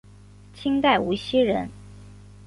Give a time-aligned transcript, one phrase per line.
[0.51, 1.69] 清代无锡人。